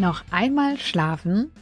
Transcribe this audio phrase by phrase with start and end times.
[0.00, 1.52] Noch einmal schlafen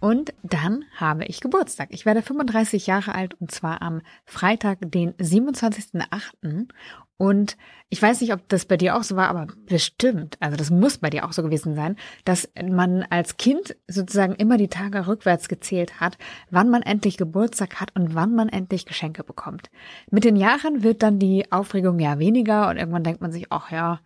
[0.00, 1.88] und dann habe ich Geburtstag.
[1.92, 6.68] Ich werde 35 Jahre alt und zwar am Freitag, den 27.08.
[7.16, 7.56] Und
[7.88, 10.98] ich weiß nicht, ob das bei dir auch so war, aber bestimmt, also das muss
[10.98, 11.96] bei dir auch so gewesen sein,
[12.26, 16.18] dass man als Kind sozusagen immer die Tage rückwärts gezählt hat,
[16.50, 19.70] wann man endlich Geburtstag hat und wann man endlich Geschenke bekommt.
[20.10, 23.72] Mit den Jahren wird dann die Aufregung ja weniger und irgendwann denkt man sich, ach
[23.72, 24.00] ja,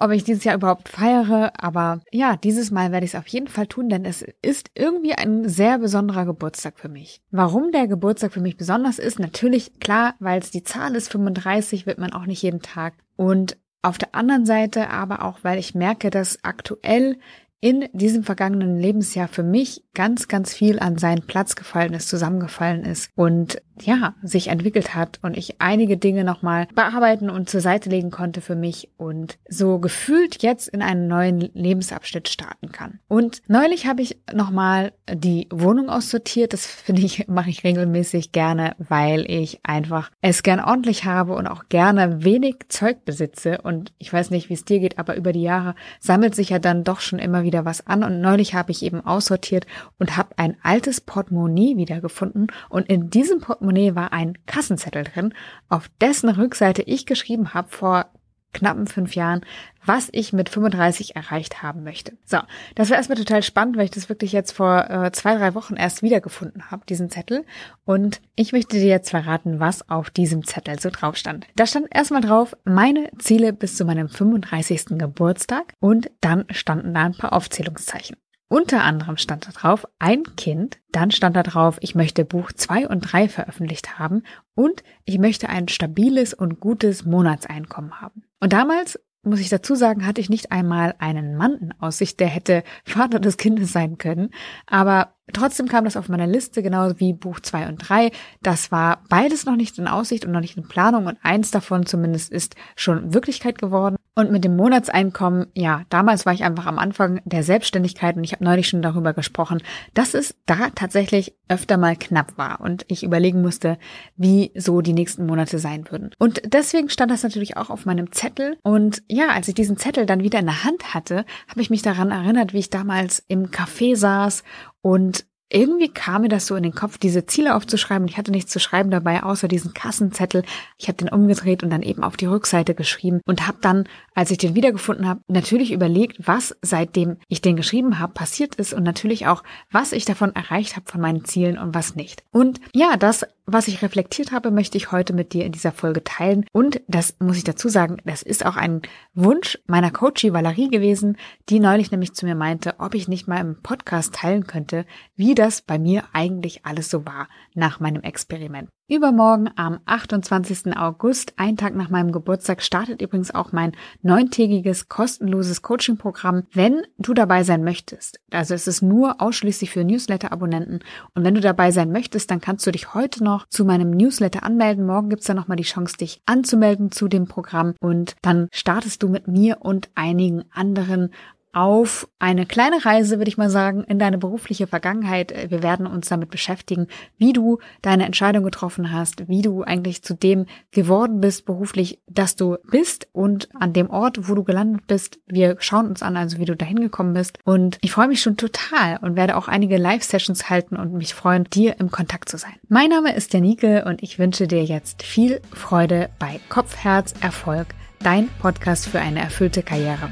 [0.00, 3.48] ob ich dieses Jahr überhaupt feiere, aber ja, dieses Mal werde ich es auf jeden
[3.48, 7.22] Fall tun, denn es ist irgendwie ein sehr besonderer Geburtstag für mich.
[7.30, 11.86] Warum der Geburtstag für mich besonders ist, natürlich klar, weil es die Zahl ist, 35
[11.86, 12.94] wird man auch nicht jeden Tag.
[13.16, 17.18] Und auf der anderen Seite aber auch, weil ich merke, dass aktuell
[17.60, 22.84] in diesem vergangenen Lebensjahr für mich ganz, ganz viel an seinen Platz gefallen ist, zusammengefallen
[22.84, 27.90] ist und ja, sich entwickelt hat und ich einige Dinge nochmal bearbeiten und zur Seite
[27.90, 33.00] legen konnte für mich und so gefühlt jetzt in einen neuen Lebensabschnitt starten kann.
[33.08, 36.52] Und neulich habe ich nochmal die Wohnung aussortiert.
[36.52, 41.46] Das finde ich, mache ich regelmäßig gerne, weil ich einfach es gern ordentlich habe und
[41.46, 43.58] auch gerne wenig Zeug besitze.
[43.62, 46.58] Und ich weiß nicht, wie es dir geht, aber über die Jahre sammelt sich ja
[46.58, 48.04] dann doch schon immer wieder was an.
[48.04, 49.66] Und neulich habe ich eben aussortiert
[49.98, 52.48] und habe ein altes Portemonnaie wiedergefunden.
[52.68, 55.34] Und in diesem Portemonnaie Portemonnaie war ein Kassenzettel drin,
[55.68, 58.06] auf dessen Rückseite ich geschrieben habe vor
[58.54, 59.42] knappen fünf Jahren,
[59.84, 62.16] was ich mit 35 erreicht haben möchte.
[62.24, 62.38] So,
[62.74, 65.76] das war erstmal total spannend, weil ich das wirklich jetzt vor äh, zwei, drei Wochen
[65.76, 67.44] erst wiedergefunden habe, diesen Zettel.
[67.84, 71.46] Und ich möchte dir jetzt verraten, was auf diesem Zettel so drauf stand.
[71.56, 74.98] Da stand erstmal drauf, meine Ziele bis zu meinem 35.
[74.98, 78.16] Geburtstag und dann standen da ein paar Aufzählungszeichen.
[78.48, 82.88] Unter anderem stand da drauf ein Kind, dann stand da drauf, ich möchte Buch zwei
[82.88, 84.22] und drei veröffentlicht haben
[84.54, 88.24] und ich möchte ein stabiles und gutes Monatseinkommen haben.
[88.40, 92.28] Und damals muss ich dazu sagen, hatte ich nicht einmal einen Mann in Aussicht, der
[92.28, 94.30] hätte Vater des Kindes sein können.
[94.66, 98.10] Aber trotzdem kam das auf meiner Liste, genauso wie Buch zwei und drei.
[98.42, 101.86] Das war beides noch nicht in Aussicht und noch nicht in Planung und eins davon
[101.86, 103.96] zumindest ist schon Wirklichkeit geworden.
[104.18, 108.32] Und mit dem Monatseinkommen, ja, damals war ich einfach am Anfang der Selbstständigkeit und ich
[108.32, 109.62] habe neulich schon darüber gesprochen,
[109.94, 113.78] dass es da tatsächlich öfter mal knapp war und ich überlegen musste,
[114.16, 116.10] wie so die nächsten Monate sein würden.
[116.18, 118.58] Und deswegen stand das natürlich auch auf meinem Zettel.
[118.64, 121.82] Und ja, als ich diesen Zettel dann wieder in der Hand hatte, habe ich mich
[121.82, 124.42] daran erinnert, wie ich damals im Café saß
[124.88, 128.06] und irgendwie kam mir das so in den Kopf, diese Ziele aufzuschreiben.
[128.06, 130.42] Ich hatte nichts zu schreiben dabei, außer diesen Kassenzettel.
[130.76, 134.30] Ich habe den umgedreht und dann eben auf die Rückseite geschrieben und habe dann, als
[134.30, 138.82] ich den wiedergefunden habe, natürlich überlegt, was seitdem ich den geschrieben habe passiert ist und
[138.82, 142.22] natürlich auch, was ich davon erreicht habe von meinen Zielen und was nicht.
[142.30, 146.04] Und ja, das, was ich reflektiert habe, möchte ich heute mit dir in dieser Folge
[146.04, 146.44] teilen.
[146.52, 148.82] Und das muss ich dazu sagen, das ist auch ein
[149.14, 151.16] Wunsch meiner Coachie Valerie gewesen,
[151.48, 154.84] die neulich nämlich zu mir meinte, ob ich nicht mal im Podcast teilen könnte,
[155.16, 158.68] wie das bei mir eigentlich alles so war nach meinem Experiment.
[158.90, 160.74] Übermorgen am 28.
[160.74, 167.12] August, ein Tag nach meinem Geburtstag, startet übrigens auch mein neuntägiges kostenloses Coaching-Programm, wenn du
[167.12, 168.18] dabei sein möchtest.
[168.30, 170.80] Also es ist nur ausschließlich für Newsletter-Abonnenten.
[171.14, 174.42] Und wenn du dabei sein möchtest, dann kannst du dich heute noch zu meinem Newsletter
[174.42, 174.86] anmelden.
[174.86, 177.74] Morgen gibt's dann nochmal die Chance, dich anzumelden zu dem Programm.
[177.80, 181.10] Und dann startest du mit mir und einigen anderen
[181.58, 185.34] auf eine kleine Reise, würde ich mal sagen, in deine berufliche Vergangenheit.
[185.50, 186.86] Wir werden uns damit beschäftigen,
[187.16, 192.36] wie du deine Entscheidung getroffen hast, wie du eigentlich zu dem geworden bist beruflich, dass
[192.36, 195.18] du bist und an dem Ort, wo du gelandet bist.
[195.26, 197.40] Wir schauen uns an, also wie du dahin gekommen bist.
[197.42, 201.42] Und ich freue mich schon total und werde auch einige Live-Sessions halten und mich freuen,
[201.42, 202.54] dir im Kontakt zu sein.
[202.68, 207.66] Mein Name ist Janike und ich wünsche dir jetzt viel Freude bei Kopf, Herz, Erfolg,
[207.98, 210.08] dein Podcast für eine erfüllte Karriere.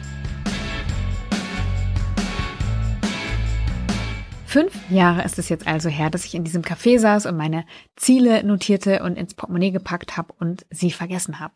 [4.46, 7.64] Fünf Jahre ist es jetzt also her, dass ich in diesem Café saß und meine
[7.96, 11.54] Ziele notierte und ins Portemonnaie gepackt habe und sie vergessen habe.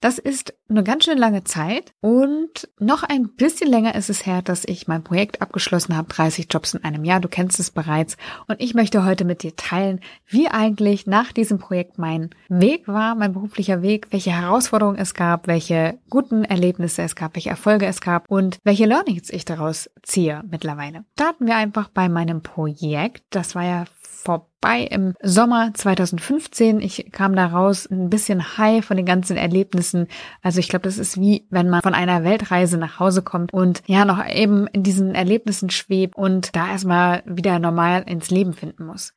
[0.00, 4.40] Das ist eine ganz schön lange Zeit und noch ein bisschen länger ist es her,
[4.40, 8.16] dass ich mein Projekt abgeschlossen habe, 30 Jobs in einem Jahr, du kennst es bereits
[8.46, 13.16] und ich möchte heute mit dir teilen, wie eigentlich nach diesem Projekt mein Weg war,
[13.16, 18.00] mein beruflicher Weg, welche Herausforderungen es gab, welche guten Erlebnisse es gab, welche Erfolge es
[18.00, 21.04] gab und welche Learnings ich daraus ziehe mittlerweile.
[21.18, 23.24] Starten wir einfach bei meinem einem Projekt.
[23.30, 23.84] Das war ja
[24.28, 26.80] vorbei im Sommer 2015.
[26.80, 30.08] Ich kam da raus ein bisschen high von den ganzen Erlebnissen.
[30.42, 33.82] Also ich glaube, das ist wie, wenn man von einer Weltreise nach Hause kommt und
[33.86, 38.84] ja noch eben in diesen Erlebnissen schwebt und da erstmal wieder normal ins Leben finden
[38.86, 39.14] muss.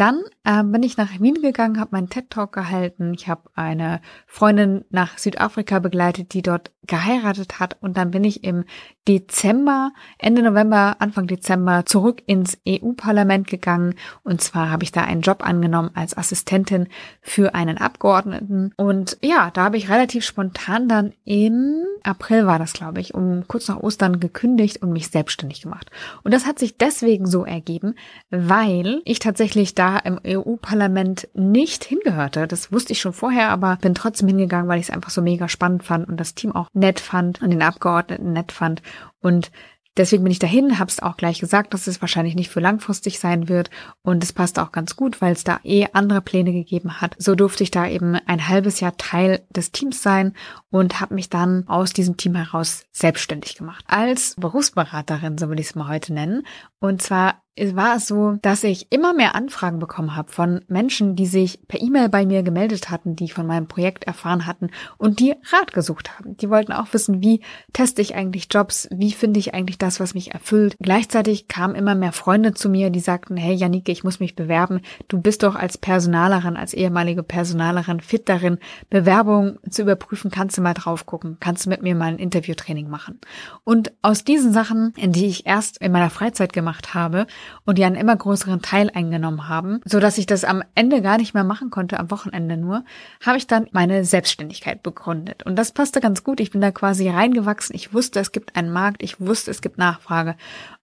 [0.00, 3.12] Dann äh, bin ich nach Wien gegangen, habe meinen TED-Talk gehalten.
[3.12, 7.76] Ich habe eine Freundin nach Südafrika begleitet, die dort geheiratet hat.
[7.82, 8.64] Und dann bin ich im
[9.06, 13.94] Dezember, Ende November, Anfang Dezember zurück ins EU-Parlament gegangen.
[14.22, 16.88] Und zwar habe ich da einen Job angenommen als Assistentin
[17.20, 18.72] für einen Abgeordneten.
[18.78, 23.46] Und ja, da habe ich relativ spontan dann im April war das, glaube ich, um
[23.46, 25.90] kurz nach Ostern gekündigt und mich selbstständig gemacht.
[26.22, 27.94] Und das hat sich deswegen so ergeben,
[28.30, 32.46] weil ich tatsächlich da im EU-Parlament nicht hingehörte.
[32.46, 35.48] Das wusste ich schon vorher, aber bin trotzdem hingegangen, weil ich es einfach so mega
[35.48, 38.82] spannend fand und das Team auch nett fand und den Abgeordneten nett fand.
[39.20, 39.50] Und
[39.96, 43.18] Deswegen bin ich dahin, habe es auch gleich gesagt, dass es wahrscheinlich nicht für langfristig
[43.18, 43.70] sein wird
[44.02, 47.16] und es passt auch ganz gut, weil es da eh andere Pläne gegeben hat.
[47.18, 50.34] So durfte ich da eben ein halbes Jahr Teil des Teams sein
[50.70, 53.84] und habe mich dann aus diesem Team heraus selbstständig gemacht.
[53.88, 56.46] Als Berufsberaterin, so will ich es mal heute nennen.
[56.80, 61.26] Und zwar war es so, dass ich immer mehr Anfragen bekommen habe von Menschen, die
[61.26, 65.34] sich per E-Mail bei mir gemeldet hatten, die von meinem Projekt erfahren hatten und die
[65.52, 66.36] Rat gesucht haben.
[66.38, 67.40] Die wollten auch wissen, wie
[67.72, 70.74] teste ich eigentlich Jobs, wie finde ich eigentlich das, was mich erfüllt.
[70.80, 74.80] Gleichzeitig kamen immer mehr Freunde zu mir, die sagten, hey Janike, ich muss mich bewerben.
[75.08, 80.30] Du bist doch als Personalerin, als ehemalige Personalerin fit darin, Bewerbungen zu überprüfen.
[80.30, 81.36] Kannst du mal drauf gucken?
[81.40, 83.20] Kannst du mit mir mal ein Interviewtraining machen?
[83.64, 87.26] Und aus diesen Sachen, die ich erst in meiner Freizeit gemacht habe,
[87.64, 91.18] und die einen immer größeren Teil eingenommen haben, so dass ich das am Ende gar
[91.18, 92.84] nicht mehr machen konnte, am Wochenende nur,
[93.24, 95.42] habe ich dann meine Selbstständigkeit begründet.
[95.44, 96.40] Und das passte ganz gut.
[96.40, 97.74] Ich bin da quasi reingewachsen.
[97.74, 99.02] Ich wusste, es gibt einen Markt.
[99.02, 100.36] Ich wusste, es gibt Nachfrage.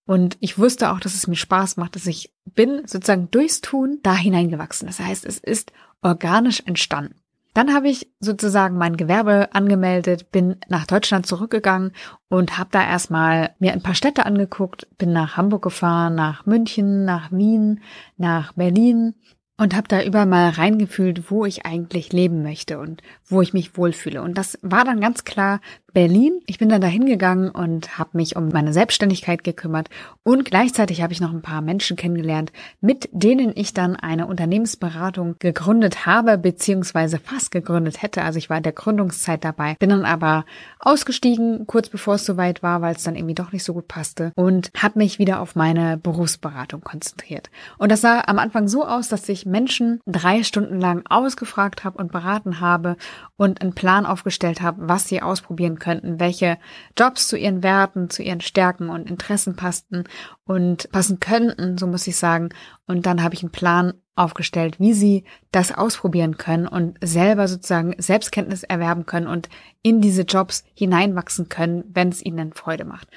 [0.06, 4.00] Und ich wusste auch, dass es mir Spaß macht, dass ich bin sozusagen durchs Tun
[4.04, 4.88] da hineingewachsen.
[4.88, 7.16] Das heißt, es ist organisch entstanden.
[7.58, 11.92] Dann habe ich sozusagen mein Gewerbe angemeldet, bin nach Deutschland zurückgegangen
[12.30, 17.04] und habe da erstmal mir ein paar Städte angeguckt, bin nach Hamburg gefahren, nach München,
[17.04, 17.82] nach Wien,
[18.16, 19.16] nach Berlin
[19.58, 23.76] und habe da überall mal reingefühlt, wo ich eigentlich leben möchte und wo ich mich
[23.76, 24.22] wohlfühle.
[24.22, 25.60] Und das war dann ganz klar
[25.98, 26.42] Berlin.
[26.46, 29.90] Ich bin dann da hingegangen und habe mich um meine Selbstständigkeit gekümmert
[30.22, 32.52] und gleichzeitig habe ich noch ein paar Menschen kennengelernt,
[32.82, 38.22] mit denen ich dann eine Unternehmensberatung gegründet habe, beziehungsweise fast gegründet hätte.
[38.22, 40.46] Also ich war in der Gründungszeit dabei, bin dann aber
[40.78, 44.34] ausgestiegen, kurz bevor es soweit war, weil es dann irgendwie doch nicht so gut passte
[44.36, 47.50] und habe mich wieder auf meine Berufsberatung konzentriert.
[47.80, 51.98] Und das sah am Anfang so aus, dass ich Menschen drei Stunden lang ausgefragt habe
[51.98, 52.98] und beraten habe
[53.36, 56.58] und einen Plan aufgestellt habe, was sie ausprobieren könnten, welche
[56.98, 60.04] Jobs zu ihren Werten, zu ihren Stärken und Interessen passten
[60.44, 62.50] und passen könnten, so muss ich sagen.
[62.88, 67.96] Und dann habe ich einen Plan aufgestellt, wie sie das ausprobieren können und selber sozusagen
[67.98, 69.48] Selbstkenntnis erwerben können und
[69.82, 73.08] in diese Jobs hineinwachsen können, wenn es ihnen Freude macht.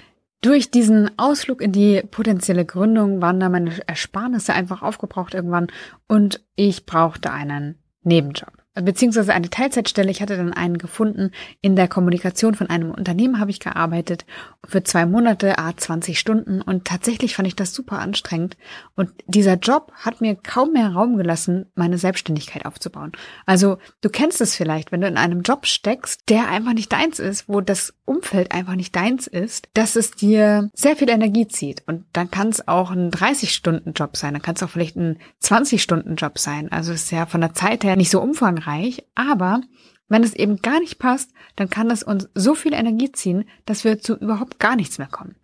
[0.40, 5.66] Durch diesen Ausflug in die potenzielle Gründung waren da meine Ersparnisse einfach aufgebraucht irgendwann
[6.06, 10.10] und ich brauchte einen Nebenjob beziehungsweise eine Teilzeitstelle.
[10.10, 11.30] Ich hatte dann einen gefunden.
[11.60, 14.24] In der Kommunikation von einem Unternehmen habe ich gearbeitet
[14.66, 18.56] für zwei Monate, a 20 Stunden und tatsächlich fand ich das super anstrengend.
[18.94, 23.12] Und dieser Job hat mir kaum mehr Raum gelassen, meine Selbstständigkeit aufzubauen.
[23.46, 27.18] Also du kennst es vielleicht, wenn du in einem Job steckst, der einfach nicht deins
[27.18, 31.82] ist, wo das Umfeld einfach nicht deins ist, dass es dir sehr viel Energie zieht.
[31.86, 36.38] Und dann kann es auch ein 30-Stunden-Job sein, dann kann es auch vielleicht ein 20-Stunden-Job
[36.38, 36.72] sein.
[36.72, 39.60] Also es ist ja von der Zeit her nicht so umfangreich umfangreich, aber
[40.08, 43.84] wenn es eben gar nicht passt, dann kann das uns so viel Energie ziehen, dass
[43.84, 45.36] wir zu überhaupt gar nichts mehr kommen.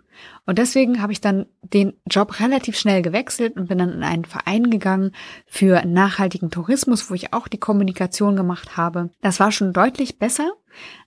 [0.47, 4.25] Und deswegen habe ich dann den Job relativ schnell gewechselt und bin dann in einen
[4.25, 5.13] Verein gegangen
[5.47, 9.11] für nachhaltigen Tourismus, wo ich auch die Kommunikation gemacht habe.
[9.21, 10.51] Das war schon deutlich besser,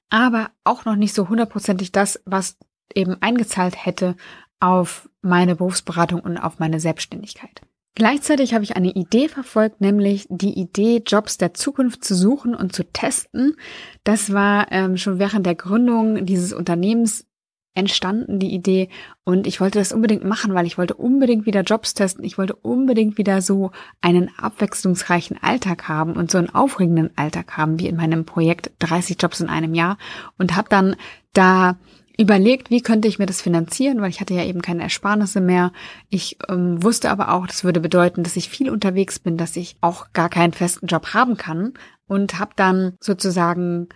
[0.09, 2.57] aber auch noch nicht so hundertprozentig das, was
[2.93, 4.15] eben eingezahlt hätte
[4.59, 7.61] auf meine Berufsberatung und auf meine Selbstständigkeit.
[7.96, 12.74] Gleichzeitig habe ich eine Idee verfolgt, nämlich die Idee, Jobs der Zukunft zu suchen und
[12.74, 13.55] zu testen.
[14.03, 17.25] Das war ähm, schon während der Gründung dieses Unternehmens
[17.74, 18.89] entstanden, die Idee.
[19.24, 22.24] Und ich wollte das unbedingt machen, weil ich wollte unbedingt wieder Jobs testen.
[22.24, 27.79] Ich wollte unbedingt wieder so einen abwechslungsreichen Alltag haben und so einen aufregenden Alltag haben,
[27.79, 29.98] wie in meinem Projekt 30 Jobs in einem Jahr.
[30.38, 30.96] Und habe dann
[31.34, 31.77] da
[32.19, 35.71] überlegt, wie könnte ich mir das finanzieren, weil ich hatte ja eben keine Ersparnisse mehr.
[36.09, 39.77] Ich ähm, wusste aber auch, das würde bedeuten, dass ich viel unterwegs bin, dass ich
[39.79, 41.73] auch gar keinen festen Job haben kann
[42.07, 43.88] und habe dann sozusagen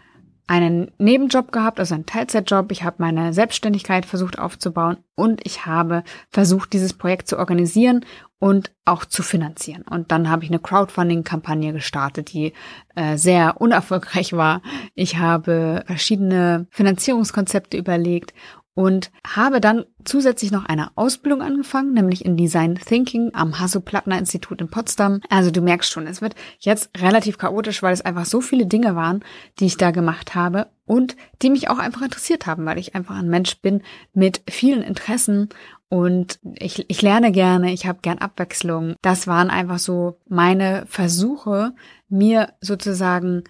[0.47, 2.71] einen Nebenjob gehabt, also einen Teilzeitjob.
[2.71, 8.05] Ich habe meine Selbstständigkeit versucht aufzubauen und ich habe versucht, dieses Projekt zu organisieren
[8.39, 9.83] und auch zu finanzieren.
[9.89, 12.51] Und dann habe ich eine Crowdfunding-Kampagne gestartet, die
[12.95, 14.61] äh, sehr unerfolgreich war.
[14.95, 18.33] Ich habe verschiedene Finanzierungskonzepte überlegt
[18.75, 24.69] und habe dann zusätzlich noch eine Ausbildung angefangen, nämlich in Design Thinking am Hasso-Plattner-Institut in
[24.69, 25.21] Potsdam.
[25.29, 28.95] Also du merkst schon, es wird jetzt relativ chaotisch, weil es einfach so viele Dinge
[28.95, 29.23] waren,
[29.59, 33.15] die ich da gemacht habe und die mich auch einfach interessiert haben, weil ich einfach
[33.15, 35.49] ein Mensch bin mit vielen Interessen
[35.89, 38.95] und ich, ich lerne gerne, ich habe gern Abwechslung.
[39.03, 41.75] Das waren einfach so meine Versuche,
[42.09, 43.43] mir sozusagen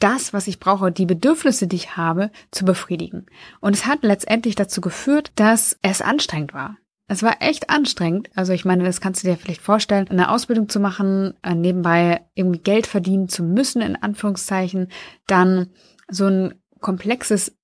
[0.00, 3.26] das, was ich brauche, die Bedürfnisse, die ich habe, zu befriedigen.
[3.60, 6.76] Und es hat letztendlich dazu geführt, dass es anstrengend war.
[7.06, 8.30] Es war echt anstrengend.
[8.36, 12.20] Also ich meine, das kannst du dir vielleicht vorstellen, eine Ausbildung zu machen, äh, nebenbei
[12.34, 14.88] irgendwie Geld verdienen zu müssen, in Anführungszeichen,
[15.26, 15.70] dann
[16.08, 17.56] so ein komplexes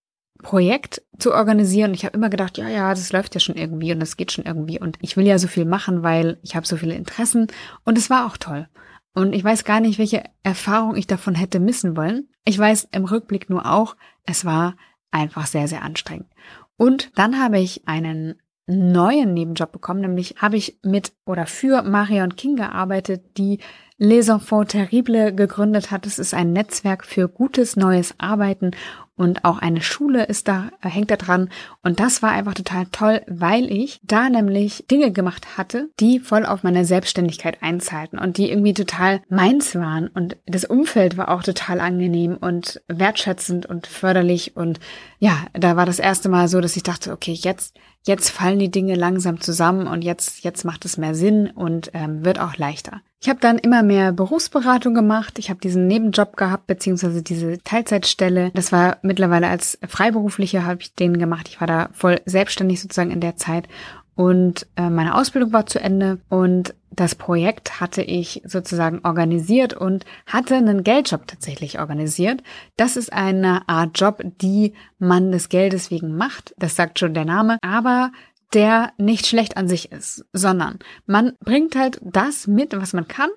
[0.43, 1.95] Projekt zu organisieren.
[1.95, 4.45] Ich habe immer gedacht, ja, ja, das läuft ja schon irgendwie und das geht schon
[4.45, 7.47] irgendwie und ich will ja so viel machen, weil ich habe so viele Interessen
[7.85, 8.69] und es war auch toll.
[9.17, 12.29] Und ich weiß gar nicht, welche Erfahrung ich davon hätte missen wollen.
[12.45, 13.97] Ich weiß im Rückblick nur auch,
[14.27, 14.77] es war
[15.11, 16.29] einfach sehr, sehr anstrengend.
[16.77, 18.35] Und dann habe ich einen
[18.67, 23.61] neuen Nebenjob bekommen, nämlich habe ich mit oder für Marion King gearbeitet, die
[23.97, 26.05] Les Enfants Terribles gegründet hat.
[26.05, 28.73] Es ist ein Netzwerk für gutes neues Arbeiten
[29.17, 31.49] und auch eine Schule ist da, äh, hängt da dran.
[31.83, 36.45] Und das war einfach total toll, weil ich da nämlich Dinge gemacht hatte, die voll
[36.45, 40.09] auf meine Selbstständigkeit einzahlten und die irgendwie total meins waren.
[40.09, 44.57] Und das Umfeld war auch total angenehm und wertschätzend und förderlich.
[44.57, 44.81] Und
[45.19, 48.71] ja, da war das erste Mal so, dass ich dachte, okay, jetzt, jetzt fallen die
[48.71, 53.01] Dinge langsam zusammen und jetzt, jetzt macht es mehr Sinn und ähm, wird auch leichter.
[53.21, 55.39] Ich habe dann immer mehr Berufsberatung gemacht.
[55.39, 58.51] Ich habe diesen Nebenjob gehabt, beziehungsweise diese Teilzeitstelle.
[58.55, 61.49] Das war mittlerweile als Freiberufliche, habe ich den gemacht.
[61.49, 63.69] Ich war da voll selbstständig sozusagen in der Zeit.
[64.17, 70.07] Und äh, meine Ausbildung war zu Ende und das Projekt hatte ich sozusagen organisiert und
[70.27, 72.43] hatte einen Geldjob tatsächlich organisiert.
[72.79, 76.55] Das ist eine Art Job, die man des Geldes wegen macht.
[76.57, 77.59] Das sagt schon der Name.
[77.61, 78.11] Aber
[78.55, 83.29] der nicht schlecht an sich ist, sondern man bringt halt das mit, was man kann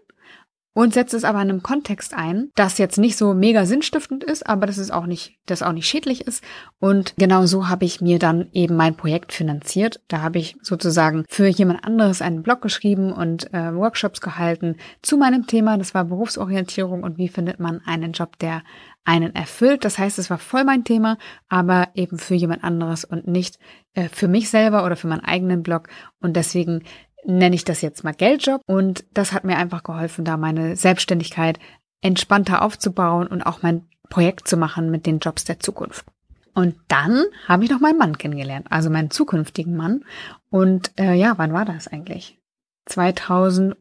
[0.79, 4.47] und setzt es aber in einem Kontext ein, das jetzt nicht so mega sinnstiftend ist,
[4.47, 6.41] aber das ist auch nicht, das auch nicht schädlich ist.
[6.79, 9.99] Und genau so habe ich mir dann eben mein Projekt finanziert.
[10.07, 15.17] Da habe ich sozusagen für jemand anderes einen Blog geschrieben und äh, Workshops gehalten zu
[15.17, 15.77] meinem Thema.
[15.77, 18.63] Das war Berufsorientierung und wie findet man einen Job, der
[19.03, 19.83] einen erfüllt.
[19.83, 21.17] Das heißt, es war voll mein Thema,
[21.49, 23.59] aber eben für jemand anderes und nicht
[23.95, 25.89] äh, für mich selber oder für meinen eigenen Blog.
[26.21, 26.83] Und deswegen
[27.25, 28.61] nenne ich das jetzt mal Geldjob.
[28.65, 31.59] Und das hat mir einfach geholfen, da meine Selbstständigkeit
[32.01, 36.05] entspannter aufzubauen und auch mein Projekt zu machen mit den Jobs der Zukunft.
[36.53, 40.03] Und dann habe ich noch meinen Mann kennengelernt, also meinen zukünftigen Mann.
[40.49, 42.39] Und äh, ja, wann war das eigentlich?
[42.85, 43.75] 2017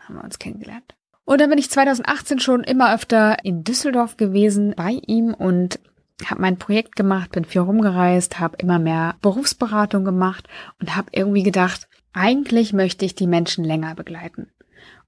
[0.00, 0.94] haben wir uns kennengelernt.
[1.24, 5.78] Und dann bin ich 2018 schon immer öfter in Düsseldorf gewesen bei ihm und
[6.26, 10.48] habe mein Projekt gemacht, bin viel rumgereist, habe immer mehr Berufsberatung gemacht
[10.80, 14.48] und habe irgendwie gedacht, eigentlich möchte ich die Menschen länger begleiten.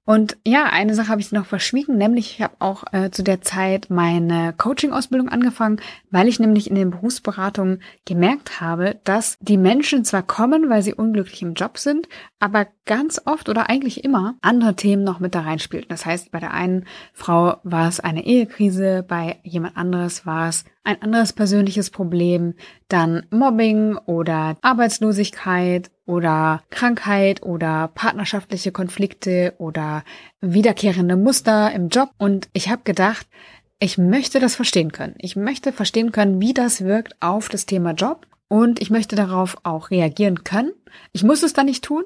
[0.03, 3.41] Und ja, eine Sache habe ich noch verschwiegen, nämlich ich habe auch äh, zu der
[3.41, 10.03] Zeit meine Coaching-Ausbildung angefangen, weil ich nämlich in den Berufsberatungen gemerkt habe, dass die Menschen
[10.03, 14.75] zwar kommen, weil sie unglücklich im Job sind, aber ganz oft oder eigentlich immer andere
[14.75, 15.89] Themen noch mit da reinspielten.
[15.89, 20.65] Das heißt, bei der einen Frau war es eine Ehekrise, bei jemand anderes war es
[20.83, 22.55] ein anderes persönliches Problem,
[22.87, 30.03] dann Mobbing oder Arbeitslosigkeit oder Krankheit oder partnerschaftliche Konflikte oder
[30.41, 32.09] wiederkehrende Muster im Job.
[32.17, 33.27] Und ich habe gedacht,
[33.79, 35.15] ich möchte das verstehen können.
[35.17, 38.27] Ich möchte verstehen können, wie das wirkt auf das Thema Job.
[38.47, 40.73] Und ich möchte darauf auch reagieren können.
[41.13, 42.03] Ich muss es dann nicht tun,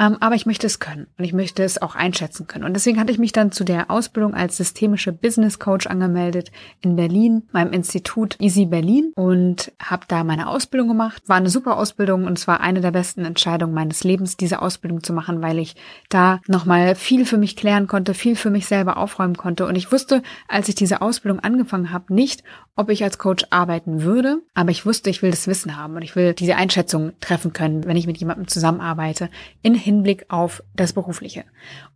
[0.00, 2.64] ähm, aber ich möchte es können und ich möchte es auch einschätzen können.
[2.64, 6.96] Und deswegen hatte ich mich dann zu der Ausbildung als systemische Business Coach angemeldet in
[6.96, 11.22] Berlin, meinem Institut Easy Berlin und habe da meine Ausbildung gemacht.
[11.26, 15.04] War eine super Ausbildung und es war eine der besten Entscheidungen meines Lebens, diese Ausbildung
[15.04, 15.76] zu machen, weil ich
[16.08, 19.64] da nochmal viel für mich klären konnte, viel für mich selber aufräumen konnte.
[19.66, 22.42] Und ich wusste, als ich diese Ausbildung angefangen habe, nicht,
[22.76, 26.02] ob ich als Coach arbeiten würde, aber ich wusste, ich will das Wissen haben und
[26.02, 29.30] ich will diese Einschätzung treffen können, wenn ich mit jemandem zusammenarbeite,
[29.62, 31.44] in Hinblick auf das Berufliche.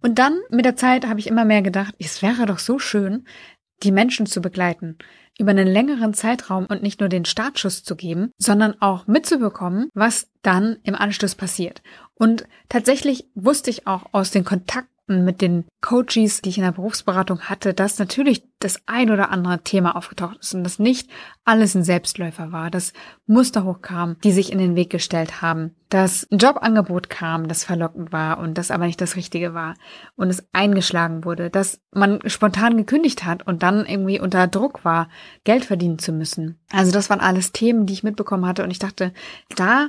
[0.03, 3.27] Und dann mit der Zeit habe ich immer mehr gedacht, es wäre doch so schön,
[3.83, 4.99] die Menschen zu begleiten,
[5.39, 10.29] über einen längeren Zeitraum und nicht nur den Startschuss zu geben, sondern auch mitzubekommen, was
[10.43, 11.83] dann im Anschluss passiert.
[12.15, 16.73] Und tatsächlich wusste ich auch aus den Kontakten mit den Coaches, die ich in der
[16.73, 21.11] Berufsberatung hatte, dass natürlich das ein oder andere Thema aufgetaucht ist und dass nicht
[21.45, 22.93] alles ein Selbstläufer war, dass
[23.27, 28.13] Muster hochkamen, die sich in den Weg gestellt haben, dass ein Jobangebot kam, das verlockend
[28.13, 29.75] war und das aber nicht das Richtige war
[30.17, 35.09] und es eingeschlagen wurde, dass man spontan gekündigt hat und dann irgendwie unter Druck war,
[35.45, 36.61] Geld verdienen zu müssen.
[36.71, 39.13] Also das waren alles Themen, die ich mitbekommen hatte und ich dachte,
[39.57, 39.89] da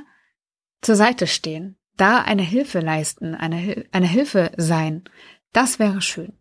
[0.80, 5.04] zur Seite stehen, da eine Hilfe leisten, eine, eine Hilfe sein,
[5.52, 6.32] das wäre schön.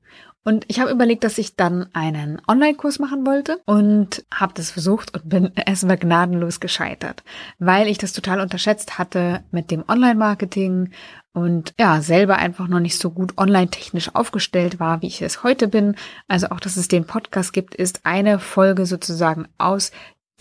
[0.46, 5.14] Und ich habe überlegt, dass ich dann einen Online-Kurs machen wollte und habe das versucht
[5.14, 7.24] und bin erstmal gnadenlos gescheitert,
[7.60, 10.92] weil ich das total unterschätzt hatte mit dem Online-Marketing
[11.34, 15.68] und ja, selber einfach noch nicht so gut online-technisch aufgestellt war, wie ich es heute
[15.68, 15.96] bin.
[16.28, 19.92] Also auch, dass es den Podcast gibt, ist eine Folge sozusagen aus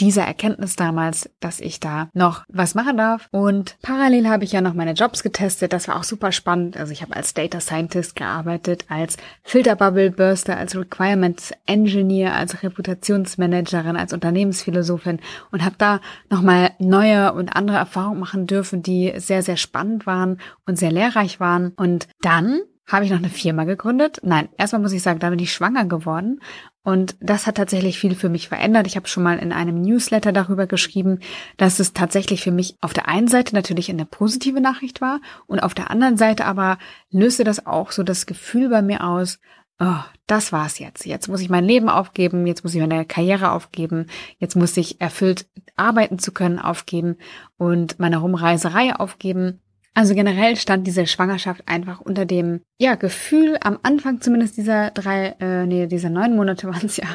[0.00, 3.28] dieser Erkenntnis damals, dass ich da noch was machen darf.
[3.30, 5.72] Und parallel habe ich ja noch meine Jobs getestet.
[5.72, 6.76] Das war auch super spannend.
[6.76, 13.96] Also ich habe als Data Scientist gearbeitet, als Filterbubble Burster, als Requirements Engineer, als Reputationsmanagerin,
[13.96, 16.00] als Unternehmensphilosophin und habe da
[16.30, 21.40] nochmal neue und andere Erfahrungen machen dürfen, die sehr, sehr spannend waren und sehr lehrreich
[21.40, 21.72] waren.
[21.76, 24.18] Und dann habe ich noch eine Firma gegründet.
[24.22, 26.40] Nein, erstmal muss ich sagen, da bin ich schwanger geworden
[26.88, 28.86] und das hat tatsächlich viel für mich verändert.
[28.86, 31.18] Ich habe schon mal in einem Newsletter darüber geschrieben,
[31.58, 35.60] dass es tatsächlich für mich auf der einen Seite natürlich eine positive Nachricht war und
[35.60, 36.78] auf der anderen Seite aber
[37.10, 39.38] löste das auch so das Gefühl bei mir aus,
[39.78, 41.04] oh, das war's jetzt.
[41.04, 44.06] Jetzt muss ich mein Leben aufgeben, jetzt muss ich meine Karriere aufgeben,
[44.38, 47.18] jetzt muss ich erfüllt arbeiten zu können aufgeben
[47.58, 49.60] und meine Rumreiserei aufgeben.
[49.98, 55.34] Also generell stand diese Schwangerschaft einfach unter dem ja Gefühl am Anfang zumindest dieser drei
[55.40, 57.08] äh, nee dieser neun Monate waren es ja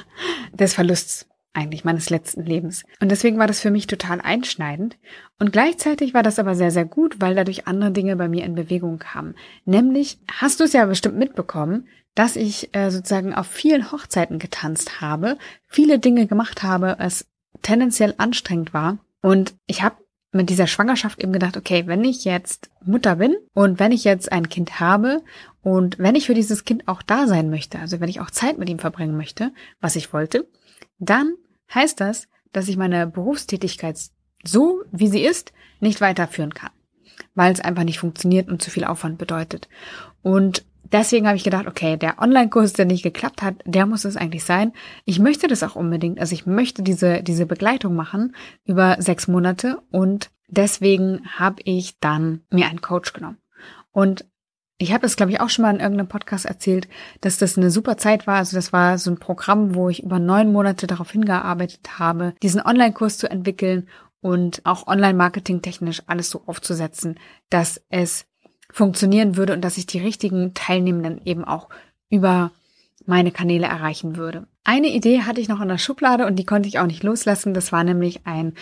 [0.52, 2.84] des Verlusts eigentlich meines letzten Lebens.
[3.00, 4.98] Und deswegen war das für mich total einschneidend.
[5.40, 8.54] Und gleichzeitig war das aber sehr, sehr gut, weil dadurch andere Dinge bei mir in
[8.54, 9.36] Bewegung kamen.
[9.63, 15.00] Nämlich, hast du es ja bestimmt mitbekommen, dass ich äh, sozusagen auf vielen Hochzeiten getanzt
[15.00, 15.38] habe,
[15.68, 17.28] viele Dinge gemacht habe, es
[17.62, 18.98] tendenziell anstrengend war.
[19.22, 20.02] Und ich habe
[20.34, 24.32] mit dieser Schwangerschaft eben gedacht, okay, wenn ich jetzt Mutter bin und wenn ich jetzt
[24.32, 25.22] ein Kind habe
[25.62, 28.58] und wenn ich für dieses Kind auch da sein möchte, also wenn ich auch Zeit
[28.58, 30.48] mit ihm verbringen möchte, was ich wollte,
[31.00, 31.36] dann
[31.74, 34.00] heißt das, dass ich meine Berufstätigkeit
[34.44, 36.72] so, wie sie ist, nicht weiterführen kann,
[37.36, 39.70] weil es einfach nicht funktioniert und zu viel Aufwand bedeutet.
[40.22, 44.16] Und deswegen habe ich gedacht, okay, der Online-Kurs, der nicht geklappt hat, der muss es
[44.16, 44.72] eigentlich sein.
[45.04, 46.20] Ich möchte das auch unbedingt.
[46.20, 52.42] Also ich möchte diese, diese Begleitung machen über sechs Monate und deswegen habe ich dann
[52.50, 53.40] mir einen Coach genommen.
[53.92, 54.25] Und
[54.77, 56.88] ich habe das, glaube ich, auch schon mal in irgendeinem Podcast erzählt,
[57.22, 58.38] dass das eine super Zeit war.
[58.38, 62.62] Also das war so ein Programm, wo ich über neun Monate darauf hingearbeitet habe, diesen
[62.62, 63.88] Online-Kurs zu entwickeln
[64.20, 68.25] und auch online-marketing technisch alles so aufzusetzen, dass es
[68.74, 71.70] funktionieren würde und dass ich die richtigen Teilnehmenden eben auch
[72.09, 72.51] über
[73.05, 74.48] meine Kanäle erreichen würde.
[74.64, 77.53] Eine Idee hatte ich noch in der Schublade und die konnte ich auch nicht loslassen.
[77.53, 78.53] Das war nämlich ein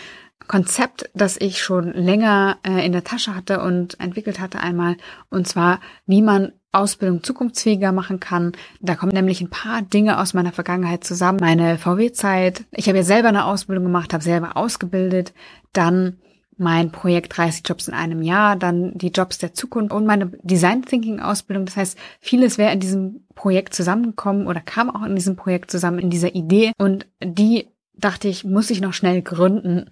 [0.48, 4.96] Konzept, das ich schon länger äh, in der Tasche hatte und entwickelt hatte einmal,
[5.30, 8.52] und zwar, wie man Ausbildung zukunftsfähiger machen kann.
[8.80, 11.38] Da kommen nämlich ein paar Dinge aus meiner Vergangenheit zusammen.
[11.40, 12.64] Meine VW-Zeit.
[12.72, 15.34] Ich habe ja selber eine Ausbildung gemacht, habe selber ausgebildet.
[15.72, 16.18] Dann
[16.62, 20.82] mein Projekt 30 Jobs in einem Jahr, dann die Jobs der Zukunft und meine Design
[20.82, 21.66] Thinking Ausbildung.
[21.66, 25.98] Das heißt, vieles wäre in diesem Projekt zusammengekommen oder kam auch in diesem Projekt zusammen,
[25.98, 26.72] in dieser Idee.
[26.78, 29.90] Und die dachte ich, muss ich noch schnell gründen,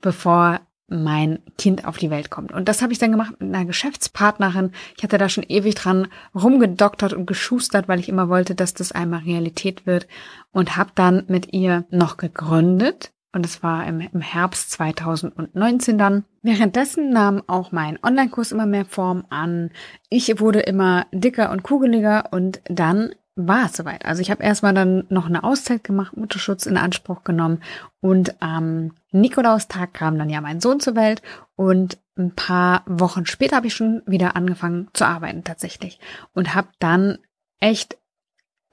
[0.00, 2.52] bevor mein Kind auf die Welt kommt.
[2.52, 4.72] Und das habe ich dann gemacht mit einer Geschäftspartnerin.
[4.96, 8.92] Ich hatte da schon ewig dran rumgedoktert und geschustert, weil ich immer wollte, dass das
[8.92, 10.06] einmal Realität wird
[10.52, 16.24] und habe dann mit ihr noch gegründet und es war im, im Herbst 2019 dann.
[16.42, 19.70] Währenddessen nahm auch mein Online-Kurs immer mehr Form an.
[20.08, 24.04] Ich wurde immer dicker und kugeliger und dann war es soweit.
[24.04, 27.62] Also ich habe erstmal dann noch eine Auszeit gemacht, Mutterschutz in Anspruch genommen
[28.00, 31.20] und am Nikolaustag kam dann ja mein Sohn zur Welt
[31.56, 35.98] und ein paar Wochen später habe ich schon wieder angefangen zu arbeiten tatsächlich
[36.32, 37.18] und habe dann
[37.58, 37.96] echt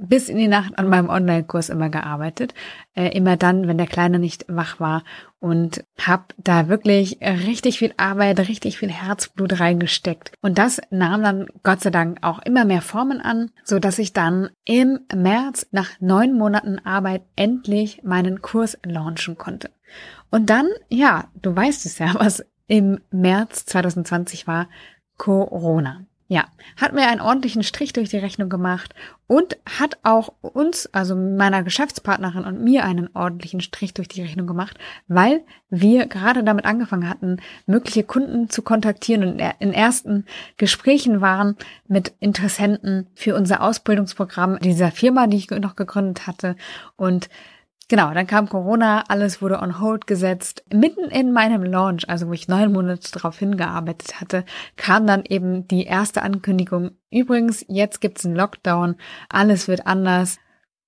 [0.02, 2.54] bis in die Nacht an meinem Online-Kurs immer gearbeitet,
[2.96, 5.04] äh, immer dann, wenn der Kleine nicht wach war
[5.40, 10.32] und habe da wirklich richtig viel Arbeit, richtig viel Herzblut reingesteckt.
[10.42, 14.14] Und das nahm dann Gott sei Dank auch immer mehr Formen an, so dass ich
[14.14, 19.70] dann im März nach neun Monaten Arbeit endlich meinen Kurs launchen konnte.
[20.32, 24.68] Und dann, ja, du weißt es ja, was im März 2020 war,
[25.18, 26.06] Corona.
[26.32, 26.46] Ja,
[26.78, 28.96] hat mir einen ordentlichen Strich durch die Rechnung gemacht
[29.28, 34.48] und hat auch uns, also meiner Geschäftspartnerin und mir einen ordentlichen Strich durch die Rechnung
[34.48, 34.78] gemacht,
[35.10, 41.58] weil wir gerade damit angefangen hatten, mögliche Kunden zu kontaktieren und in ersten Gesprächen waren
[41.90, 46.56] mit Interessenten für unser Ausbildungsprogramm dieser Firma, die ich noch gegründet hatte.
[46.96, 47.28] Und
[47.92, 50.64] Genau, dann kam Corona, alles wurde on hold gesetzt.
[50.74, 54.46] Mitten in meinem Launch, also wo ich neun Monate darauf hingearbeitet hatte,
[54.78, 56.92] kam dann eben die erste Ankündigung.
[57.12, 58.96] Übrigens, jetzt gibt's einen Lockdown,
[59.28, 60.40] alles wird anders.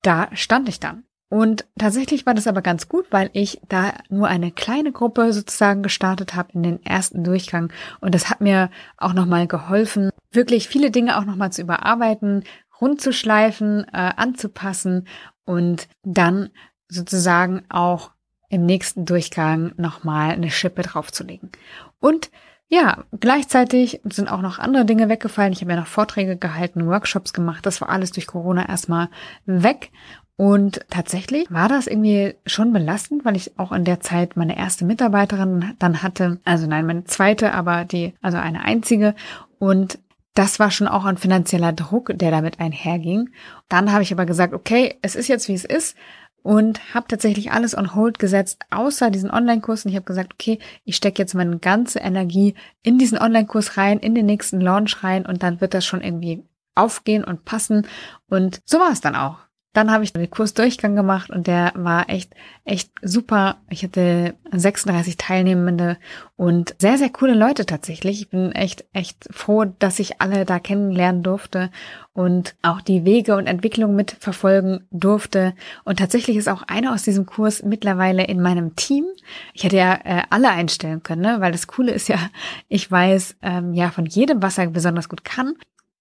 [0.01, 1.03] Da stand ich dann.
[1.27, 5.83] Und tatsächlich war das aber ganz gut, weil ich da nur eine kleine Gruppe sozusagen
[5.83, 7.73] gestartet habe in den ersten Durchgang.
[7.99, 12.45] Und das hat mir auch nochmal geholfen, wirklich viele Dinge auch nochmal zu überarbeiten,
[12.79, 15.05] rund zu schleifen, äh, anzupassen
[15.45, 16.49] und dann
[16.93, 18.11] sozusagen auch
[18.49, 21.51] im nächsten Durchgang nochmal eine Schippe draufzulegen.
[21.99, 22.29] Und
[22.69, 25.53] ja, gleichzeitig sind auch noch andere Dinge weggefallen.
[25.53, 27.65] Ich habe ja noch Vorträge gehalten, Workshops gemacht.
[27.65, 29.09] Das war alles durch Corona erstmal
[29.45, 29.91] weg.
[30.35, 34.85] Und tatsächlich war das irgendwie schon belastend, weil ich auch in der Zeit meine erste
[34.85, 36.39] Mitarbeiterin dann hatte.
[36.45, 39.13] Also nein, meine zweite, aber die, also eine einzige.
[39.59, 39.99] Und
[40.33, 43.29] das war schon auch ein finanzieller Druck, der damit einherging.
[43.69, 45.95] Dann habe ich aber gesagt, okay, es ist jetzt wie es ist
[46.43, 49.85] und habe tatsächlich alles on hold gesetzt, außer diesen Online-Kurs.
[49.85, 52.53] Und ich habe gesagt, okay, ich stecke jetzt meine ganze Energie
[52.83, 56.43] in diesen Online-Kurs rein, in den nächsten Launch rein und dann wird das schon irgendwie
[56.75, 57.87] aufgehen und passen.
[58.27, 59.39] Und so war es dann auch.
[59.73, 63.57] Dann habe ich den Kursdurchgang gemacht und der war echt, echt super.
[63.69, 65.97] Ich hatte 36 Teilnehmende
[66.35, 68.21] und sehr, sehr coole Leute tatsächlich.
[68.21, 71.71] Ich bin echt, echt froh, dass ich alle da kennenlernen durfte
[72.13, 75.55] und auch die Wege und Entwicklung mitverfolgen durfte.
[75.85, 79.05] Und tatsächlich ist auch einer aus diesem Kurs mittlerweile in meinem Team.
[79.53, 81.37] Ich hätte ja äh, alle einstellen können, ne?
[81.39, 82.19] weil das Coole ist ja,
[82.67, 85.55] ich weiß ähm, ja von jedem, was er besonders gut kann.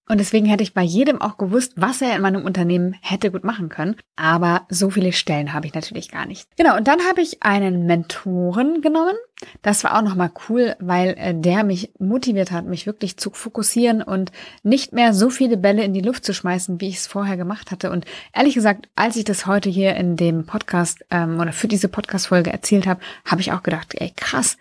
[0.07, 3.45] Und deswegen hätte ich bei jedem auch gewusst, was er in meinem Unternehmen hätte gut
[3.45, 3.95] machen können.
[4.17, 6.47] Aber so viele Stellen habe ich natürlich gar nicht.
[6.57, 9.15] Genau, und dann habe ich einen Mentoren genommen.
[9.61, 14.01] Das war auch nochmal cool, weil äh, der mich motiviert hat, mich wirklich zu fokussieren
[14.01, 17.37] und nicht mehr so viele Bälle in die Luft zu schmeißen, wie ich es vorher
[17.37, 17.89] gemacht hatte.
[17.89, 21.87] Und ehrlich gesagt, als ich das heute hier in dem Podcast ähm, oder für diese
[21.87, 24.57] Podcast-Folge erzählt habe, habe ich auch gedacht, ey krass,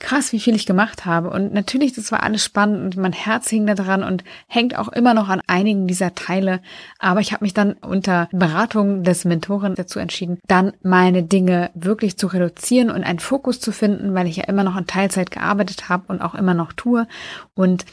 [0.00, 1.30] krass, wie viel ich gemacht habe.
[1.30, 4.88] Und natürlich, das war alles spannend und mein Herz hing da dran und hängt auch
[4.88, 6.60] immer noch an einigen dieser Teile.
[6.98, 12.18] Aber ich habe mich dann unter Beratung des Mentoren dazu entschieden, dann meine Dinge wirklich
[12.18, 15.88] zu reduzieren und einen Fokus zu finden, weil ich ja immer noch in Teilzeit gearbeitet
[15.88, 17.06] habe und auch immer noch tue.
[17.54, 17.86] Und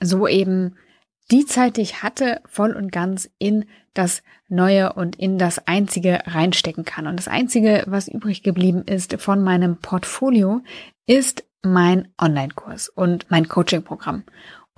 [0.00, 0.76] so eben
[1.30, 6.20] die Zeit, die ich hatte, voll und ganz in das Neue und in das Einzige
[6.26, 7.06] reinstecken kann.
[7.06, 10.60] Und das Einzige, was übrig geblieben ist von meinem Portfolio,
[11.06, 14.24] ist mein Online-Kurs und mein Coaching-Programm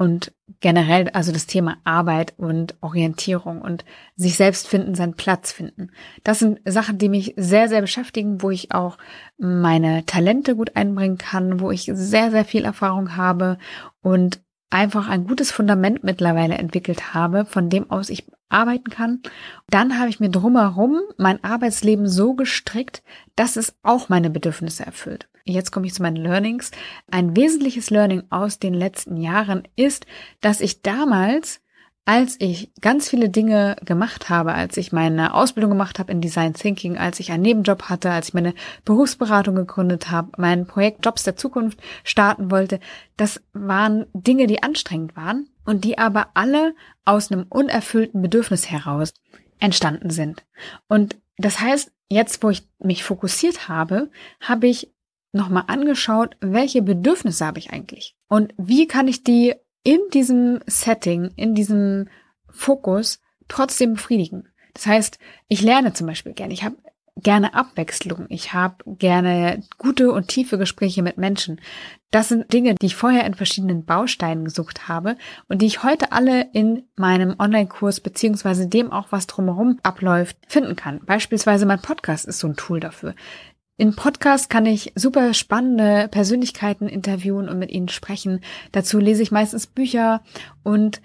[0.00, 3.84] und generell also das Thema Arbeit und Orientierung und
[4.16, 5.90] sich selbst finden, seinen Platz finden.
[6.24, 8.96] Das sind Sachen, die mich sehr, sehr beschäftigen, wo ich auch
[9.36, 13.58] meine Talente gut einbringen kann, wo ich sehr, sehr viel Erfahrung habe
[14.00, 19.20] und einfach ein gutes Fundament mittlerweile entwickelt habe, von dem aus ich arbeiten kann.
[19.68, 23.02] Dann habe ich mir drumherum mein Arbeitsleben so gestrickt,
[23.36, 25.28] dass es auch meine Bedürfnisse erfüllt.
[25.44, 26.70] Jetzt komme ich zu meinen Learnings.
[27.10, 30.06] Ein wesentliches Learning aus den letzten Jahren ist,
[30.40, 31.60] dass ich damals
[32.10, 36.54] als ich ganz viele Dinge gemacht habe, als ich meine Ausbildung gemacht habe in Design
[36.54, 38.52] Thinking, als ich einen Nebenjob hatte, als ich meine
[38.84, 42.80] Berufsberatung gegründet habe, mein Projekt Jobs der Zukunft starten wollte,
[43.16, 49.14] das waren Dinge, die anstrengend waren und die aber alle aus einem unerfüllten Bedürfnis heraus
[49.60, 50.44] entstanden sind.
[50.88, 54.92] Und das heißt, jetzt, wo ich mich fokussiert habe, habe ich
[55.30, 61.30] nochmal angeschaut, welche Bedürfnisse habe ich eigentlich und wie kann ich die in diesem Setting,
[61.36, 62.08] in diesem
[62.48, 64.48] Fokus trotzdem befriedigen.
[64.74, 66.52] Das heißt, ich lerne zum Beispiel gerne.
[66.52, 66.76] Ich habe
[67.16, 68.26] gerne Abwechslung.
[68.28, 71.60] Ich habe gerne gute und tiefe Gespräche mit Menschen.
[72.10, 75.16] Das sind Dinge, die ich vorher in verschiedenen Bausteinen gesucht habe
[75.48, 80.76] und die ich heute alle in meinem Online-Kurs beziehungsweise dem auch, was drumherum abläuft, finden
[80.76, 81.00] kann.
[81.04, 83.14] Beispielsweise mein Podcast ist so ein Tool dafür.
[83.80, 88.42] In Podcast kann ich super spannende Persönlichkeiten interviewen und mit ihnen sprechen.
[88.72, 90.22] Dazu lese ich meistens Bücher
[90.62, 91.00] und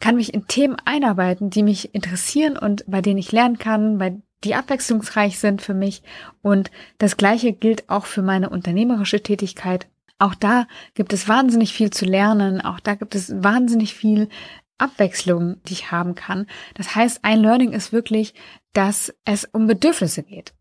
[0.00, 4.16] kann mich in Themen einarbeiten, die mich interessieren und bei denen ich lernen kann, bei
[4.44, 6.02] die abwechslungsreich sind für mich.
[6.40, 9.86] Und das Gleiche gilt auch für meine unternehmerische Tätigkeit.
[10.18, 12.62] Auch da gibt es wahnsinnig viel zu lernen.
[12.62, 14.30] Auch da gibt es wahnsinnig viel
[14.78, 16.46] Abwechslung, die ich haben kann.
[16.72, 18.32] Das heißt, ein Learning ist wirklich,
[18.72, 20.54] dass es um Bedürfnisse geht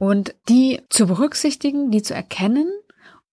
[0.00, 2.66] und die zu berücksichtigen, die zu erkennen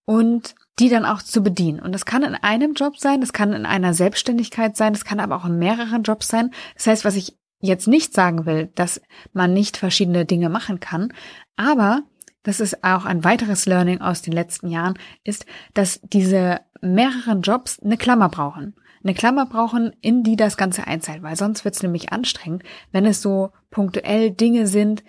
[0.03, 1.79] und die dann auch zu bedienen.
[1.79, 5.21] Und das kann in einem Job sein, das kann in einer Selbstständigkeit sein, das kann
[5.21, 6.51] aber auch in mehreren Jobs sein.
[6.75, 9.01] Das heißt, was ich jetzt nicht sagen will, dass
[9.31, 11.13] man nicht verschiedene Dinge machen kann,
[11.55, 12.03] aber
[12.43, 17.79] das ist auch ein weiteres Learning aus den letzten Jahren, ist, dass diese mehreren Jobs
[17.79, 18.75] eine Klammer brauchen.
[19.03, 23.05] Eine Klammer brauchen, in die das Ganze einzahlt, weil sonst wird es nämlich anstrengend, wenn
[23.05, 25.03] es so punktuell Dinge sind,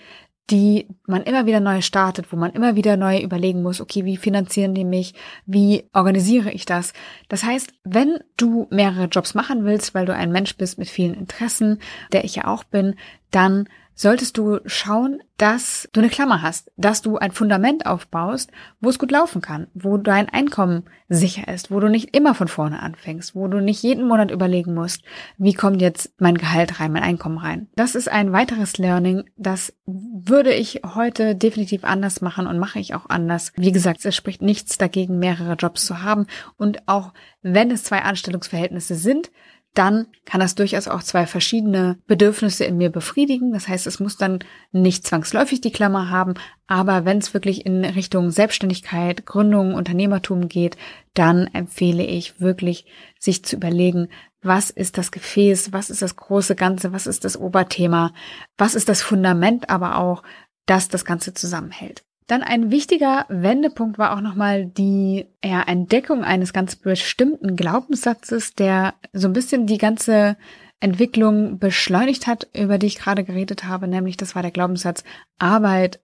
[0.50, 4.16] die man immer wieder neu startet, wo man immer wieder neu überlegen muss, okay, wie
[4.16, 5.14] finanzieren die mich?
[5.44, 6.92] Wie organisiere ich das?
[7.28, 11.14] Das heißt, wenn du mehrere Jobs machen willst, weil du ein Mensch bist mit vielen
[11.14, 11.80] Interessen,
[12.12, 12.94] der ich ja auch bin,
[13.30, 18.88] dann solltest du schauen, dass du eine Klammer hast, dass du ein Fundament aufbaust, wo
[18.88, 22.80] es gut laufen kann, wo dein Einkommen sicher ist, wo du nicht immer von vorne
[22.80, 25.02] anfängst, wo du nicht jeden Monat überlegen musst,
[25.36, 27.68] wie kommt jetzt mein Gehalt rein, mein Einkommen rein.
[27.74, 32.94] Das ist ein weiteres Learning, das würde ich heute definitiv anders machen und mache ich
[32.94, 33.52] auch anders.
[33.56, 38.02] Wie gesagt, es spricht nichts dagegen, mehrere Jobs zu haben und auch wenn es zwei
[38.02, 39.30] Anstellungsverhältnisse sind,
[39.74, 43.52] dann kann das durchaus auch zwei verschiedene Bedürfnisse in mir befriedigen.
[43.52, 44.40] Das heißt, es muss dann
[44.72, 46.34] nicht zwangsläufig die Klammer haben,
[46.66, 50.76] aber wenn es wirklich in Richtung Selbstständigkeit, Gründung, Unternehmertum geht,
[51.14, 52.86] dann empfehle ich wirklich,
[53.18, 54.08] sich zu überlegen,
[54.42, 58.12] was ist das Gefäß, was ist das große Ganze, was ist das Oberthema,
[58.56, 60.22] was ist das Fundament aber auch,
[60.66, 62.04] das das Ganze zusammenhält.
[62.28, 68.94] Dann ein wichtiger Wendepunkt war auch nochmal die ja, Entdeckung eines ganz bestimmten Glaubenssatzes, der
[69.14, 70.36] so ein bisschen die ganze
[70.78, 75.04] Entwicklung beschleunigt hat, über die ich gerade geredet habe, nämlich das war der Glaubenssatz,
[75.38, 76.00] Arbeit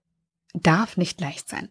[0.55, 1.69] darf nicht leicht sein.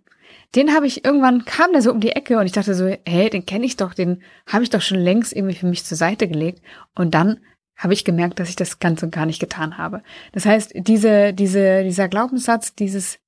[0.54, 3.28] Den habe ich irgendwann, kam der so um die Ecke und ich dachte so, hey,
[3.28, 6.28] den kenne ich doch, den habe ich doch schon längst irgendwie für mich zur Seite
[6.28, 6.62] gelegt.
[6.94, 7.40] Und dann
[7.76, 10.02] habe ich gemerkt, dass ich das ganz und gar nicht getan habe.
[10.30, 13.18] Das heißt, diese, diese, dieser Glaubenssatz, dieses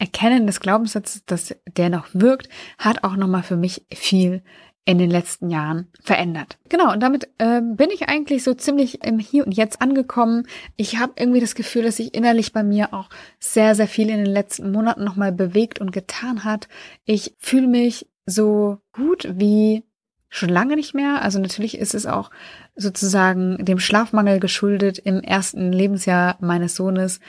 [0.00, 4.42] Erkennen des Glaubenssatzes, dass der noch wirkt, hat auch nochmal für mich viel
[4.86, 6.58] in den letzten Jahren verändert.
[6.68, 10.46] Genau, und damit äh, bin ich eigentlich so ziemlich im Hier und Jetzt angekommen.
[10.76, 14.24] Ich habe irgendwie das Gefühl, dass sich innerlich bei mir auch sehr, sehr viel in
[14.24, 16.66] den letzten Monaten nochmal bewegt und getan hat.
[17.04, 19.84] Ich fühle mich so gut wie
[20.30, 21.22] schon lange nicht mehr.
[21.22, 22.30] Also natürlich ist es auch
[22.74, 27.20] sozusagen dem Schlafmangel geschuldet im ersten Lebensjahr meines Sohnes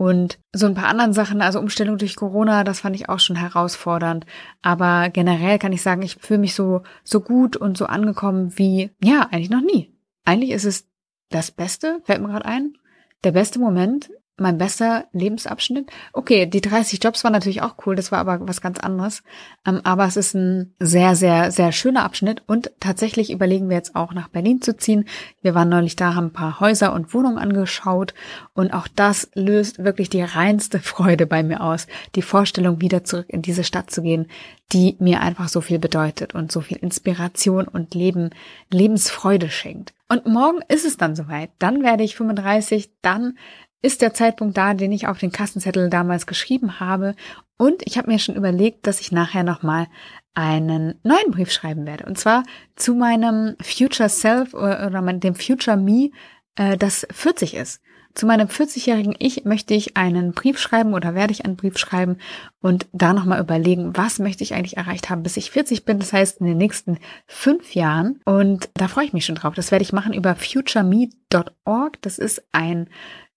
[0.00, 3.36] und so ein paar anderen Sachen, also Umstellung durch Corona, das fand ich auch schon
[3.36, 4.24] herausfordernd.
[4.62, 8.92] Aber generell kann ich sagen, ich fühle mich so, so gut und so angekommen wie,
[9.04, 9.92] ja, eigentlich noch nie.
[10.24, 10.88] Eigentlich ist es
[11.28, 12.78] das Beste, fällt mir gerade ein,
[13.24, 15.90] der beste Moment mein bester Lebensabschnitt.
[16.12, 19.22] Okay, die 30 Jobs waren natürlich auch cool, das war aber was ganz anderes.
[19.66, 23.94] Ähm, aber es ist ein sehr, sehr, sehr schöner Abschnitt und tatsächlich überlegen wir jetzt
[23.94, 25.04] auch nach Berlin zu ziehen.
[25.42, 28.14] Wir waren neulich da, haben ein paar Häuser und Wohnungen angeschaut
[28.54, 33.26] und auch das löst wirklich die reinste Freude bei mir aus, die Vorstellung, wieder zurück
[33.28, 34.26] in diese Stadt zu gehen,
[34.72, 38.30] die mir einfach so viel bedeutet und so viel Inspiration und Leben,
[38.70, 39.92] Lebensfreude schenkt.
[40.08, 41.50] Und morgen ist es dann soweit.
[41.58, 43.38] Dann werde ich 35, dann
[43.82, 47.14] ist der Zeitpunkt da, den ich auf den Kassenzettel damals geschrieben habe.
[47.56, 49.86] Und ich habe mir schon überlegt, dass ich nachher nochmal
[50.34, 52.06] einen neuen Brief schreiben werde.
[52.06, 52.44] Und zwar
[52.76, 56.10] zu meinem Future Self oder dem Future Me,
[56.56, 57.80] äh, das 40 ist.
[58.14, 62.18] Zu meinem 40-jährigen Ich möchte ich einen Brief schreiben oder werde ich einen Brief schreiben
[62.60, 66.00] und da nochmal überlegen, was möchte ich eigentlich erreicht haben, bis ich 40 bin.
[66.00, 68.20] Das heißt, in den nächsten fünf Jahren.
[68.24, 69.54] Und da freue ich mich schon drauf.
[69.54, 72.02] Das werde ich machen über futureme.org.
[72.02, 72.88] Das ist ein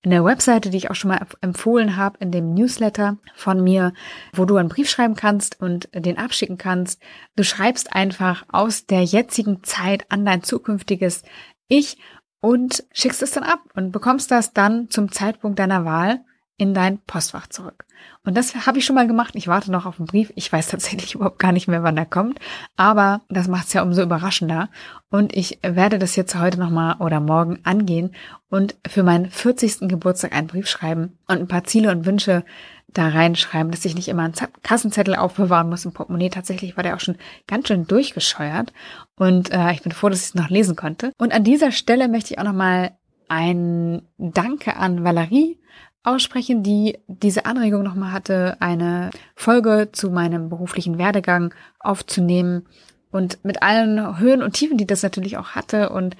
[0.05, 3.93] eine Webseite, die ich auch schon mal empfohlen habe in dem Newsletter von mir,
[4.33, 7.01] wo du einen Brief schreiben kannst und den abschicken kannst.
[7.35, 11.23] Du schreibst einfach aus der jetzigen Zeit an dein zukünftiges
[11.67, 11.97] Ich
[12.41, 16.25] und schickst es dann ab und bekommst das dann zum Zeitpunkt deiner Wahl
[16.63, 17.85] in dein Postfach zurück.
[18.25, 19.35] Und das habe ich schon mal gemacht.
[19.35, 20.31] Ich warte noch auf den Brief.
[20.35, 22.39] Ich weiß tatsächlich überhaupt gar nicht mehr, wann der kommt.
[22.77, 24.69] Aber das macht es ja umso überraschender.
[25.09, 28.15] Und ich werde das jetzt heute nochmal oder morgen angehen
[28.49, 29.89] und für meinen 40.
[29.89, 32.43] Geburtstag einen Brief schreiben und ein paar Ziele und Wünsche
[32.87, 36.29] da reinschreiben, dass ich nicht immer einen Kassenzettel aufbewahren muss im Portemonnaie.
[36.29, 38.71] Tatsächlich war der auch schon ganz schön durchgescheuert.
[39.15, 41.11] Und äh, ich bin froh, dass ich es noch lesen konnte.
[41.17, 42.91] Und an dieser Stelle möchte ich auch nochmal
[43.27, 45.59] ein Danke an Valerie
[46.03, 52.65] aussprechen, die diese Anregung nochmal hatte, eine Folge zu meinem beruflichen Werdegang aufzunehmen
[53.11, 56.15] und mit allen Höhen und Tiefen, die das natürlich auch hatte und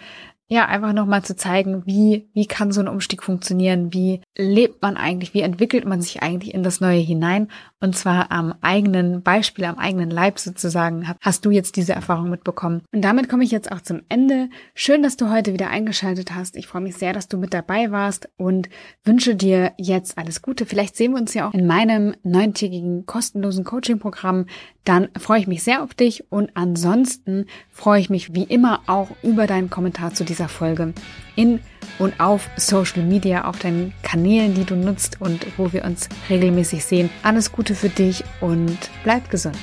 [0.47, 4.97] ja, einfach nochmal zu zeigen, wie, wie kann so ein Umstieg funktionieren, wie lebt man
[4.97, 7.49] eigentlich, wie entwickelt man sich eigentlich in das Neue hinein
[7.83, 12.81] und zwar am eigenen Beispiel, am eigenen Leib sozusagen, hast du jetzt diese Erfahrung mitbekommen.
[12.93, 14.49] Und damit komme ich jetzt auch zum Ende.
[14.73, 16.55] Schön, dass du heute wieder eingeschaltet hast.
[16.55, 18.69] Ich freue mich sehr, dass du mit dabei warst und
[19.03, 20.65] wünsche dir jetzt alles Gute.
[20.65, 24.45] Vielleicht sehen wir uns ja auch in meinem neuntägigen kostenlosen Coaching-Programm.
[24.85, 29.09] Dann freue ich mich sehr auf dich und ansonsten freue ich mich wie immer auch
[29.23, 30.93] über deinen Kommentar zu dieser Folge
[31.35, 31.59] in
[31.99, 36.83] und auf Social Media, auf deinen Kanälen, die du nutzt und wo wir uns regelmäßig
[36.83, 37.09] sehen.
[37.23, 39.57] Alles Gute für dich und bleib gesund.